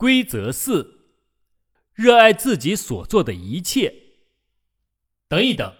[0.00, 1.10] 规则四：
[1.92, 3.94] 热爱自己所做的一切。
[5.28, 5.74] 等一等，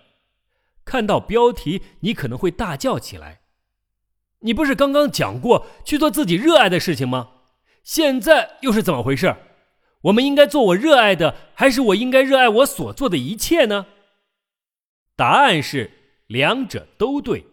[0.84, 3.40] 看到标题，你可能会大叫起来。
[4.40, 7.30] 你不是刚刚讲过去做自己热爱的事情吗？
[7.82, 9.34] 现在又是怎么回事？
[10.02, 13.86] 我们应该做我热爱的，还是我应该热爱我所做的一切呢？
[15.16, 15.90] 答案是
[16.26, 17.46] 两者都对。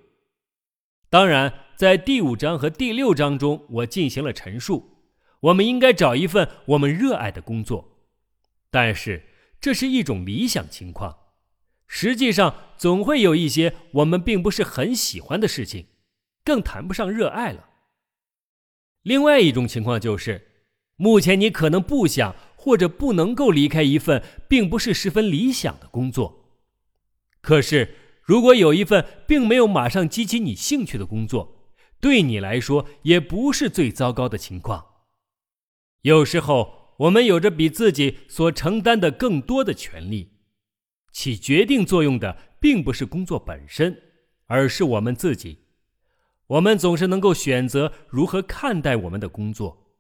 [1.09, 4.96] 当然，在第五章和第六章中，我进行了陈述。
[5.41, 7.97] 我们应该找一份我们热爱的工作，
[8.71, 9.23] 但是
[9.61, 11.17] 这是一种理想情况。
[11.87, 15.87] 实际上，总会有一些我们并不是很喜欢的事情，
[16.43, 17.69] 更谈不上热爱了。
[19.03, 20.47] 另外一种情况就是，
[20.97, 26.59] 目前你可能不想或者不能够离开一份并不是十分理想的工作。
[27.39, 34.96] 可是，如果有一份并没有马上激起你兴趣的工作，对你来说也不是最糟糕的情况。
[36.01, 40.33] 有时候，我们有着比自己所承担的更多的权利，
[41.11, 44.01] 起决定作用的并不是工作本身，
[44.45, 45.65] 而是我们自己。
[46.47, 49.95] 我们总是能够选择如何看待我们的工作。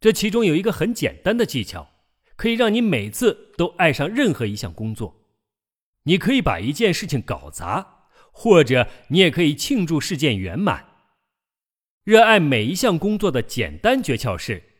[0.00, 1.88] 这其中有一个很简单的技巧，
[2.34, 5.28] 可以让你每次都爱上任何一项工作。
[6.04, 10.88] 你可以把一件事情搞砸，或者你也可以庆祝事件圆满。
[12.02, 14.71] 热爱每一项工作的简单诀窍是。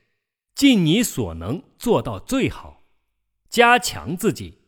[0.55, 2.85] 尽你所能做到最好，
[3.49, 4.59] 加强自己，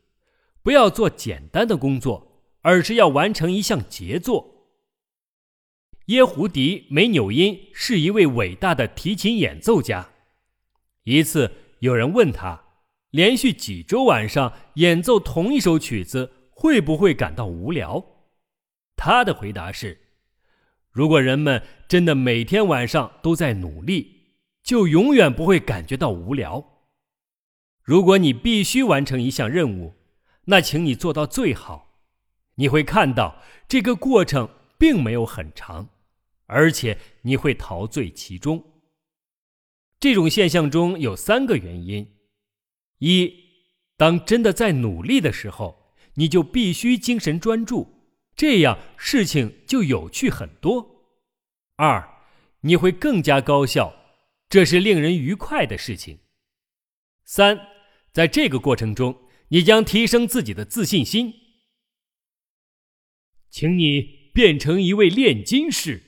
[0.63, 4.71] 不要做简单的工作，而是要完成一项杰作。
[6.07, 10.11] 耶胡迪·梅纽因是一位伟大的提琴演奏家。
[11.05, 12.65] 一次，有人问他，
[13.11, 18.05] 连续几周晚上演奏同一首曲子会不会感到无聊？
[18.97, 19.99] 他的回答是：
[20.91, 24.14] 如果人们真的每天晚上都在努力。
[24.65, 26.65] 就永远不会感觉到无聊。
[27.83, 29.93] 如果你必须完成一项任务，
[30.47, 32.01] 那请你做到最好。
[32.55, 34.49] 你会看到这个过程
[34.79, 35.91] 并没有很长，
[36.47, 38.65] 而且你会陶醉其中。
[40.01, 42.15] 这种现象中有三个原因：
[42.99, 43.35] 一，
[43.99, 51.11] 当真的在努力的时候，你就必须精神专注，这样事情就有趣很多；
[51.77, 52.09] 二，
[52.61, 54.04] 你会更加高效。
[54.49, 56.21] 这是令人愉快的事情。
[57.25, 57.59] 三，
[58.13, 61.35] 在这个过程中，你将提升自己的自信心。
[63.51, 66.03] 请你变成一位炼金士，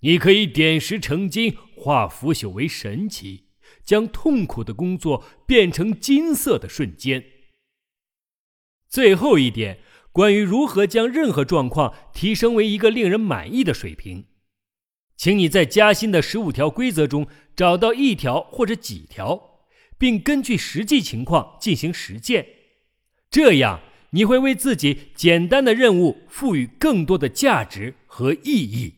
[0.00, 3.50] 你可以点石成金，化腐朽为神奇，
[3.84, 7.24] 将痛苦的工作变成金色的瞬间。
[8.88, 14.26] 最后一点，关于如何将任何状况提升为一个令人满意的水平。
[15.20, 19.58] 请你在加薪的十五条规则中找到一条或者几条，
[19.98, 22.46] 并根据实际情况进行实践。
[23.30, 23.80] 这样，
[24.12, 28.94] 你会为自己简单的任务赋予更多的价值和意义。